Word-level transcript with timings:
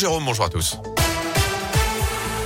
Jérôme, 0.00 0.24
bonjour 0.24 0.46
à 0.46 0.48
tous. 0.48 0.78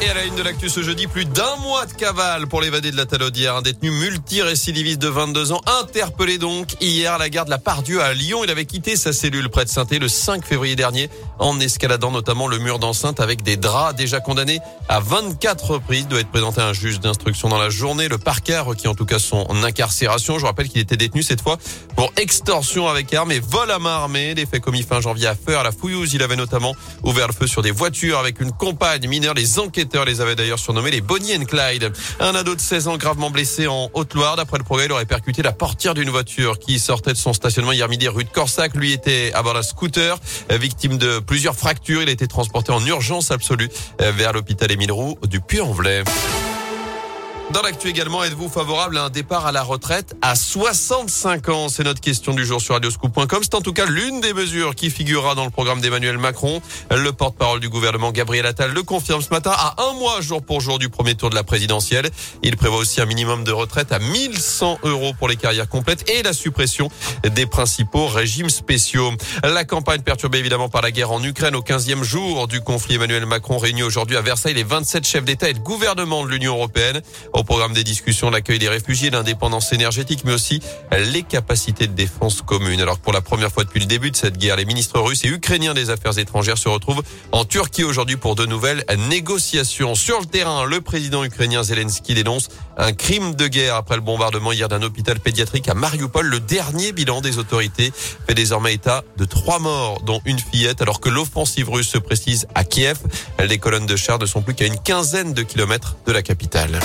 Et 0.05 0.11
à 0.11 0.15
la 0.15 0.25
une 0.27 0.35
de 0.35 0.43
l'actu 0.43 0.69
ce 0.69 0.83
jeudi, 0.83 1.07
plus 1.07 1.25
d'un 1.25 1.57
mois 1.63 1.87
de 1.87 1.93
cavale 1.95 2.47
pour 2.47 2.61
l'évadé 2.61 2.91
de 2.91 2.97
la 2.97 3.07
Talaudière. 3.07 3.57
Un 3.57 3.63
détenu 3.63 3.91
multirécidiviste 3.91 5.01
de 5.01 5.09
22 5.09 5.53
ans, 5.53 5.63
interpellé 5.81 6.37
donc 6.37 6.75
hier 6.83 7.15
à 7.15 7.19
la 7.19 7.31
gare 7.31 7.47
de 7.47 7.51
la 7.51 7.57
Pardieu 7.59 8.03
à 8.03 8.13
Lyon. 8.13 8.45
Il 8.45 8.51
avait 8.51 8.67
quitté 8.67 8.97
sa 8.97 9.15
cellule 9.15 9.49
près 9.49 9.65
de 9.65 9.71
saint 9.71 9.87
le 9.91 10.09
5 10.09 10.45
février 10.45 10.77
dernier 10.77 11.09
en 11.39 11.59
escaladant 11.59 12.11
notamment 12.11 12.49
le 12.49 12.59
mur 12.59 12.79
d'enceinte 12.79 13.19
avec 13.19 13.43
des 13.43 13.57
draps 13.57 13.95
déjà 13.97 14.21
condamnés 14.21 14.59
à 14.91 15.01
24 15.01 15.71
reprises. 15.71 16.07
doit 16.07 16.21
être 16.21 16.31
présenté 16.31 16.61
à 16.61 16.67
un 16.67 16.75
juge 16.75 17.01
d'instruction 17.01 17.49
dans 17.49 17.59
la 17.59 17.71
journée. 17.71 18.09
Le 18.09 18.19
parquet 18.19 18.59
requis 18.59 18.89
en 18.89 18.95
tout 18.95 19.07
cas 19.07 19.19
son 19.19 19.47
incarcération. 19.63 20.39
Je 20.39 20.45
rappelle 20.45 20.69
qu'il 20.69 20.83
était 20.83 20.99
détenu 20.99 21.23
cette 21.23 21.41
fois 21.41 21.57
pour 21.97 22.13
extorsion 22.17 22.89
avec 22.89 23.15
arme 23.15 23.33
et 23.33 23.41
vol 23.41 23.71
à 23.71 23.79
main 23.79 23.95
armée. 23.95 24.35
Les 24.35 24.45
faits 24.45 24.63
commis 24.63 24.83
fin 24.83 25.01
janvier 25.01 25.29
à 25.29 25.35
Feur 25.35 25.61
à 25.61 25.63
la 25.63 25.73
Fouillouse. 25.73 26.13
Il 26.13 26.23
avait 26.23 26.37
notamment 26.37 26.75
ouvert 27.05 27.27
le 27.27 27.33
feu 27.33 27.47
sur 27.47 27.63
des 27.63 27.71
voitures 27.71 28.19
avec 28.19 28.41
une 28.41 28.53
compagne 28.53 29.09
mineure. 29.09 29.35
Les 29.35 29.59
enquêteurs 29.59 29.94
les 30.03 30.21
avait 30.21 30.35
d'ailleurs 30.35 30.59
surnommés 30.59 30.91
les 30.91 31.01
Bonnie 31.01 31.37
and 31.37 31.45
Clyde. 31.45 31.93
Un 32.19 32.35
ado 32.35 32.55
de 32.55 32.61
16 32.61 32.89
ans 32.89 32.97
gravement 32.97 33.31
blessé 33.31 33.69
en 33.69 33.91
Haute-Loire. 33.95 34.37
D'après 34.37 34.59
le 34.59 34.65
progrès, 34.65 34.87
il 34.87 34.93
aurait 34.93 35.05
percuté 35.05 35.43
la 35.43 35.53
portière 35.53 35.95
d'une 35.95 36.11
voiture 36.11 36.59
qui 36.59 36.79
sortait 36.79 37.13
de 37.13 37.19
son 37.19 37.33
stationnement 37.33 37.73
hier 37.73 37.89
midi 37.89 38.09
rue 38.09 38.25
de 38.25 38.31
Corsac. 38.31 38.75
Lui 38.75 38.93
était 38.93 39.31
à 39.35 39.43
bord 39.43 39.55
d'un 39.55 39.63
scooter, 39.63 40.19
victime 40.51 40.99
de 40.99 41.21
plusieurs 41.21 41.55
fractures. 41.55 42.03
Il 42.03 42.09
a 42.09 42.13
été 42.13 42.27
transporté 42.27 42.73
en 42.73 42.85
urgence 42.85 43.31
absolue 43.31 43.69
vers 43.99 44.33
l'hôpital 44.33 44.73
Émile 44.73 44.93
Roux 44.93 45.17
du 45.29 45.41
Puy-en-Velay. 45.41 46.03
Dans 47.51 47.61
l'actu 47.63 47.89
également, 47.89 48.25
êtes-vous 48.25 48.49
favorable 48.49 48.97
à 48.97 49.05
un 49.05 49.11
départ 49.11 49.47
à 49.47 49.53
la 49.53 49.63
retraite 49.63 50.17
à 50.23 50.35
65 50.35 51.49
ans? 51.51 51.69
C'est 51.69 51.85
notre 51.85 52.01
question 52.01 52.33
du 52.33 52.45
jour 52.45 52.61
sur 52.61 52.75
radioscoop.com. 52.75 53.41
C'est 53.43 53.55
en 53.55 53.61
tout 53.61 53.75
cas 53.75 53.85
l'une 53.85 54.21
des 54.21 54.33
mesures 54.33 54.75
qui 54.75 54.91
figurera 54.91 55.35
dans 55.35 55.45
le 55.45 55.51
programme 55.51 55.81
d'Emmanuel 55.81 56.17
Macron. 56.17 56.63
Le 56.91 57.13
porte-parole 57.13 57.61
du 57.61 57.69
gouvernement, 57.69 58.13
Gabriel 58.13 58.47
Attal, 58.47 58.73
le 58.73 58.83
confirme 58.83 59.21
ce 59.21 59.29
matin 59.29 59.53
à 59.55 59.77
un 59.85 59.93
mois 59.93 60.21
jour 60.21 60.43
pour 60.43 60.63
jour 60.63 60.79
du 60.79 60.89
premier 60.89 61.15
tour 61.15 61.31
de 61.31 61.35
la 61.35 61.45
présidentielle. 61.45 62.09
Il 62.43 62.57
prévoit 62.57 62.79
aussi 62.79 63.01
un 63.03 63.07
minimum 63.07 63.45
de 63.45 63.53
retraite 63.53 63.93
à 63.93 63.99
1100 63.99 64.79
euros 64.83 65.13
pour 65.17 65.29
les 65.29 65.37
carrières 65.37 65.69
complètes 65.69 66.11
et 66.11 66.23
la 66.23 66.33
suppression 66.33 66.89
des 67.25 67.47
principaux 67.47 68.07
régimes 68.07 68.51
spéciaux. 68.51 69.13
La 69.45 69.65
campagne 69.65 70.01
perturbée 70.01 70.39
évidemment 70.39 70.71
par 70.71 70.83
la 70.83 70.91
guerre 70.91 71.13
en 71.13 71.23
Ukraine 71.23 71.55
au 71.55 71.63
15e 71.63 72.03
jour 72.03 72.49
du 72.49 72.63
conflit. 72.63 72.95
Emmanuel 72.95 73.27
Macron 73.27 73.59
réunit 73.59 73.83
aujourd'hui 73.83 74.17
à 74.17 74.23
Versailles 74.23 74.55
les 74.55 74.65
27 74.65 75.07
chefs 75.07 75.25
d'État 75.25 75.51
et 75.51 75.55
de 75.55 75.59
gouvernement 75.59 76.25
de 76.25 76.31
l'Union 76.31 76.55
européenne. 76.55 77.03
Au 77.35 77.43
programme 77.43 77.73
des 77.73 77.83
discussions, 77.83 78.31
l'accueil 78.31 78.61
des 78.61 78.69
réfugiés, 78.69 79.11
l'indépendance 79.11 79.73
énergétique, 79.73 80.21
mais 80.25 80.33
aussi 80.33 80.61
les 81.13 81.25
capacités 81.25 81.89
de 81.89 81.93
défense 81.93 82.43
communes. 82.43 82.81
Alors 82.81 83.01
pour 83.01 83.13
la 83.13 83.21
première 83.21 83.51
fois 83.51 83.65
depuis 83.65 83.81
le 83.81 83.87
début 83.87 84.13
de 84.13 84.17
cette 84.17 84.39
guerre, 84.39 84.55
les 84.55 84.65
ministres 84.65 85.01
russes 85.01 85.25
et 85.25 85.29
ukrainiens 85.29 85.75
des 85.75 85.91
Affaires 85.91 86.17
étrangères 86.17 86.59
se 86.59 86.69
retrouvent 86.69 87.03
en 87.33 87.45
Turquie 87.45 87.83
aujourd'hui 87.83 88.17
pour 88.17 88.37
de 88.37 88.47
nouvelles 88.47 88.85
négociations. 89.09 89.97
Sur 89.97 90.21
le 90.21 90.27
terrain, 90.27 90.65
le 90.65 90.81
président 90.81 91.25
ukrainien 91.25 91.65
Zelensky 91.65 92.15
dénonce 92.15 92.51
un 92.77 92.93
crime 92.93 93.35
de 93.35 93.49
guerre 93.49 93.75
après 93.75 93.97
le 93.97 94.03
bombardement 94.03 94.53
hier 94.53 94.69
d'un 94.69 94.83
hôpital 94.83 95.19
pédiatrique 95.19 95.69
à 95.69 95.75
Mariupol. 95.75 96.27
Le 96.27 96.39
dernier 96.39 96.93
bilan 96.93 97.21
des 97.21 97.39
autorités 97.39 97.93
fait 98.29 98.35
désormais 98.35 98.75
état 98.75 99.03
de 99.17 99.25
trois 99.25 99.59
morts, 99.59 100.03
dont 100.03 100.21
une 100.25 100.39
fillette, 100.39 100.83
alors 100.83 101.01
que 101.01 101.09
l'offensive 101.09 101.69
russe 101.69 101.89
se 101.89 101.99
précise 101.99 102.47
à 102.55 102.63
Kiev. 102.63 102.99
Les 103.45 103.59
colonnes 103.59 103.87
de 103.87 103.97
chars 103.97 104.21
ne 104.21 104.27
sont 104.27 104.41
plus 104.43 104.55
qu'à 104.55 104.67
une 104.67 104.79
quinzaine 104.79 105.35
de 105.35 105.43
kilomètres 105.43 105.97
de 106.07 106.13
la 106.13 106.23
capitale. 106.23 106.79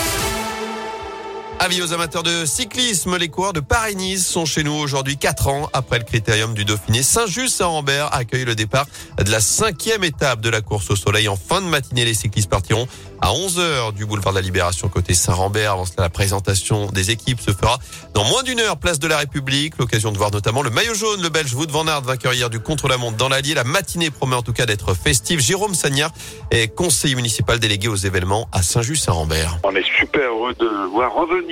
Avis 1.62 1.82
aux 1.82 1.92
amateurs 1.92 2.24
de 2.24 2.46
cyclisme, 2.46 3.18
les 3.18 3.28
coureurs 3.28 3.52
de 3.52 3.60
Paris-Nice 3.60 4.26
sont 4.26 4.46
chez 4.46 4.64
nous 4.64 4.72
aujourd'hui, 4.72 5.18
quatre 5.18 5.50
ans 5.50 5.70
après 5.74 6.00
le 6.00 6.06
critérium 6.06 6.54
du 6.54 6.64
Dauphiné. 6.64 7.04
Saint-Just-Saint-Rambert 7.04 8.16
accueille 8.16 8.46
le 8.46 8.56
départ 8.56 8.86
de 9.18 9.30
la 9.30 9.42
cinquième 9.42 10.06
étape 10.06 10.40
de 10.40 10.50
la 10.50 10.62
course 10.62 10.90
au 10.90 10.96
soleil. 10.96 11.28
En 11.28 11.36
fin 11.36 11.62
de 11.62 11.68
matinée, 11.68 12.06
les 12.06 12.14
cyclistes 12.14 12.50
partiront 12.50 12.88
à 13.20 13.34
11h 13.34 13.94
du 13.94 14.06
boulevard 14.06 14.32
de 14.32 14.38
la 14.38 14.42
Libération 14.42 14.88
côté 14.88 15.14
Saint-Rambert. 15.14 15.74
Avant 15.74 15.86
cela, 15.86 16.04
la 16.04 16.10
présentation 16.10 16.86
des 16.92 17.12
équipes 17.12 17.42
se 17.42 17.52
fera 17.52 17.78
dans 18.14 18.24
moins 18.24 18.44
d'une 18.44 18.62
heure, 18.62 18.78
place 18.78 19.00
de 19.00 19.10
la 19.10 19.18
République. 19.18 19.78
L'occasion 19.80 20.14
de 20.14 20.18
voir 20.18 20.32
notamment 20.32 20.62
le 20.62 20.70
maillot 20.70 20.94
jaune, 20.94 21.22
le 21.22 21.28
Belge 21.28 21.54
Wout 21.56 21.70
van 21.70 21.86
Aert, 21.88 22.04
vainqueur 22.04 22.34
hier 22.34 22.50
du 22.50 22.62
contre-la-montre 22.62 23.18
dans 23.18 23.28
l'Allier. 23.28 23.54
La 23.54 23.66
matinée 23.66 24.12
promet 24.12 24.38
en 24.38 24.44
tout 24.44 24.54
cas 24.54 24.66
d'être 24.66 24.94
festive. 24.94 25.42
Jérôme 25.42 25.76
Sagnard 25.76 26.12
est 26.52 26.74
conseiller 26.74 27.16
municipal 27.16 27.60
délégué 27.60 27.90
aux 27.90 27.98
événements 27.98 28.48
à 28.54 28.62
Saint-Just-Saint-Rambert. 28.62 29.58
On 29.64 29.76
est 29.76 29.86
super 30.00 30.22
heureux 30.22 30.54
de 30.54 30.90
voir 30.94 31.14
revenir 31.14 31.49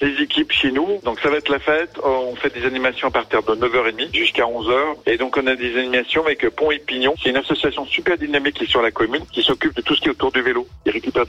les 0.00 0.22
équipes 0.22 0.52
chez 0.52 0.70
nous. 0.70 1.00
Donc 1.04 1.20
ça 1.20 1.30
va 1.30 1.36
être 1.36 1.48
la 1.48 1.58
fête. 1.58 1.98
On 2.02 2.34
fait 2.36 2.52
des 2.52 2.66
animations 2.66 3.08
à 3.08 3.10
partir 3.10 3.42
de 3.42 3.54
9h30 3.54 4.14
jusqu'à 4.14 4.44
11h. 4.44 4.74
Et 5.06 5.16
donc 5.16 5.36
on 5.36 5.46
a 5.46 5.56
des 5.56 5.76
animations 5.78 6.24
avec 6.24 6.48
Pont 6.50 6.70
et 6.70 6.78
Pignon. 6.78 7.14
C'est 7.22 7.30
une 7.30 7.36
association 7.36 7.84
super 7.86 8.16
dynamique 8.18 8.54
qui 8.54 8.64
est 8.64 8.70
sur 8.70 8.82
la 8.82 8.90
commune, 8.90 9.24
qui 9.32 9.42
s'occupe 9.42 9.74
de 9.74 9.82
tout 9.82 9.94
ce 9.94 10.00
qui 10.00 10.08
est 10.08 10.12
autour 10.12 10.32
du 10.32 10.42
vélo 10.42 10.66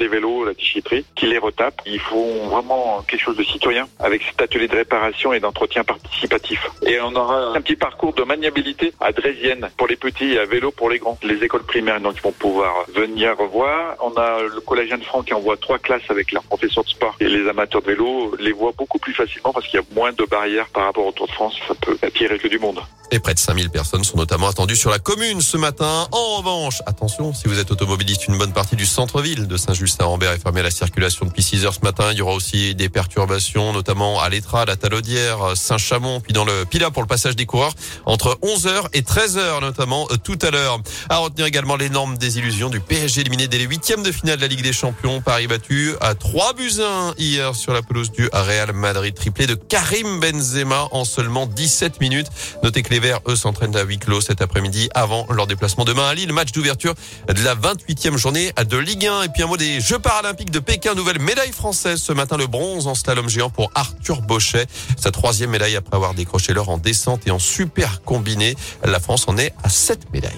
des 0.02 0.08
vélos, 0.08 0.46
la 0.46 0.54
déchetterie, 0.54 1.06
qui 1.16 1.28
les 1.28 1.38
retape. 1.38 1.82
Ils 1.86 2.00
font 2.00 2.48
vraiment 2.48 3.04
quelque 3.08 3.22
chose 3.22 3.38
de 3.38 3.44
citoyen 3.44 3.88
avec 4.00 4.24
cet 4.24 4.42
atelier 4.42 4.68
de 4.68 4.76
réparation 4.76 5.34
et 5.34 5.40
d'entretien 5.40 5.84
participatif. 5.84 6.66
Et 6.86 7.00
on 7.02 7.14
aura 7.16 7.56
un 7.56 7.62
petit 7.62 7.76
parcours 7.76 8.14
de 8.14 8.24
maniabilité 8.24 8.94
à 9.00 9.12
Drésienne 9.12 9.70
pour 9.78 9.88
les 9.88 9.96
petits 9.96 10.34
et 10.34 10.40
à 10.40 10.46
vélo 10.46 10.72
pour 10.72 10.90
les 10.90 11.00
grands. 11.00 11.18
Les 11.24 11.44
écoles 11.44 11.64
primaires, 11.64 12.02
donc, 12.02 12.16
ils 12.18 12.22
vont 12.22 12.32
pouvoir 12.32 12.86
venir 12.94 13.38
revoir. 13.38 13.96
On 14.02 14.14
a 14.18 14.42
le 14.42 14.62
collégien 14.62 14.98
de 14.98 15.04
France 15.04 15.26
qui 15.26 15.34
envoie 15.34 15.58
trois 15.58 15.80
classes 15.80 16.10
avec 16.10 16.32
leurs 16.32 16.44
professeurs 16.44 16.84
de 16.84 16.90
sport. 16.90 17.16
Et 17.20 17.26
les 17.26 17.48
amateurs 17.48 17.82
de 17.82 17.88
vélo 17.88 18.11
les 18.40 18.52
voient 18.52 18.74
beaucoup 18.78 19.00
plus 19.00 19.14
facilement 19.14 19.54
parce 19.54 19.68
qu'il 19.68 19.80
y 19.80 19.84
a 19.84 19.86
moins 19.96 20.12
de 20.12 20.26
barrières 20.26 20.70
par 20.70 20.86
rapport 20.86 21.06
au 21.06 21.12
Tour 21.12 21.28
de 21.28 21.32
France. 21.32 21.56
Ça 21.68 21.74
peut 21.76 21.98
attirer 22.02 22.38
que 22.38 22.48
du 22.48 22.60
monde. 22.60 22.80
Et 23.14 23.20
près 23.20 23.34
de 23.34 23.40
5000 23.40 23.70
personnes 23.70 24.06
sont 24.06 24.16
notamment 24.16 24.48
attendues 24.48 24.78
sur 24.78 24.90
la 24.90 24.98
commune 24.98 25.42
ce 25.42 25.58
matin. 25.58 26.08
En 26.14 26.38
revanche, 26.38 26.82
attention, 26.86 27.34
si 27.34 27.50
vous 27.50 27.60
êtes 27.60 27.70
automobiliste, 27.70 28.30
une 28.30 28.38
bonne 28.38 28.54
partie 28.54 28.78
du 28.78 28.86
centre-ville 28.86 29.48
de 29.48 29.58
Saint-Just-Saint-Rambert 29.58 30.32
est 30.32 30.42
fermée 30.42 30.62
à 30.62 30.64
la 30.64 30.72
circulation 30.72 31.26
depuis 31.26 31.44
6 31.44 31.66
heures 31.66 31.74
ce 31.74 31.82
matin. 31.82 32.10
Il 32.14 32.20
y 32.20 32.22
aura 32.22 32.34
aussi 32.34 32.74
des 32.74 32.88
perturbations, 32.88 33.74
notamment 33.74 34.22
à 34.22 34.30
l'Etra, 34.30 34.62
à 34.62 34.66
la 34.66 34.78
Talaudière, 34.78 35.58
Saint-Chamond, 35.58 36.22
puis 36.22 36.32
dans 36.32 36.46
le 36.46 36.64
Pila 36.64 36.90
pour 36.90 37.02
le 37.02 37.08
passage 37.08 37.36
des 37.36 37.46
coureurs 37.46 37.74
entre 38.06 38.40
11h 38.44 38.88
et 38.94 39.02
13h 39.02 39.60
notamment 39.60 40.08
euh, 40.12 40.16
tout 40.16 40.40
à 40.42 40.52
l'heure. 40.52 40.80
À 41.10 41.18
retenir 41.18 41.46
également 41.46 41.76
l'énorme 41.76 42.18
désillusion 42.18 42.70
du 42.70 42.80
PSG 42.80 43.22
éliminé 43.22 43.48
dès 43.48 43.58
les 43.58 43.66
huitièmes 43.66 44.04
de 44.04 44.12
finale 44.12 44.38
de 44.38 44.42
la 44.42 44.48
Ligue 44.48 44.64
des 44.64 44.74
Champions. 44.74 45.22
Paris 45.22 45.48
battu 45.48 45.96
à 46.00 46.16
3 46.16 46.54
buts 46.54 46.80
1 46.82 47.16
hier 47.18 47.56
sur 47.56 47.74
la 47.74 47.82
pelouse 47.82 48.01
du 48.10 48.30
Real 48.34 48.74
Madrid. 48.74 49.14
Triplé 49.14 49.46
de 49.46 49.54
Karim 49.54 50.20
Benzema 50.20 50.88
en 50.92 51.06
seulement 51.06 51.46
17 51.46 52.02
minutes. 52.02 52.28
Notez 52.64 52.82
que 52.82 52.90
les 52.90 53.00
Verts, 53.00 53.20
eux, 53.28 53.36
s'entraînent 53.36 53.76
à 53.76 53.84
huis 53.84 54.00
clos 54.00 54.22
cet 54.22 54.42
après-midi 54.42 54.90
avant 54.96 55.28
leur 55.30 55.46
déplacement 55.46 55.86
demain 55.86 56.08
à 56.08 56.16
Lille. 56.16 56.34
Match 56.34 56.52
d'ouverture 56.52 56.96
de 57.28 57.44
la 57.44 57.54
28e 57.54 58.18
journée 58.18 58.52
de 58.68 58.78
Ligue 58.78 59.06
1. 59.06 59.24
Et 59.24 59.30
puis 59.30 59.44
un 59.44 59.48
mot 59.48 59.58
des 59.58 59.80
Jeux 59.82 60.00
paralympiques 60.00 60.52
de 60.52 60.60
Pékin. 60.60 60.96
Nouvelle 60.96 61.20
médaille 61.20 61.52
française 61.52 62.02
ce 62.02 62.14
matin, 62.14 62.38
le 62.38 62.48
bronze 62.48 62.88
en 62.88 62.96
slalom 62.96 63.30
géant 63.30 63.50
pour 63.50 63.70
Arthur 63.76 64.22
Bochet. 64.22 64.66
Sa 64.98 65.12
troisième 65.12 65.52
médaille 65.52 65.76
après 65.76 65.96
avoir 65.96 66.14
décroché 66.14 66.54
l'or 66.54 66.70
en 66.70 66.78
descente 66.78 67.28
et 67.28 67.32
en 67.32 67.40
super 67.40 68.02
combiné. 68.02 68.56
La 68.84 69.00
France 69.00 69.26
en 69.28 69.38
est 69.38 69.54
à 69.64 69.70
sept 69.70 70.12
médailles. 70.12 70.32